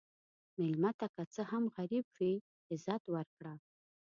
مېلمه 0.59 0.91
ته 0.99 1.07
که 1.15 1.23
څه 1.33 1.41
هم 1.51 1.63
غریب 1.75 2.05
وي، 2.15 2.33
عزت 2.71 3.03
ورکړه. 3.13 3.53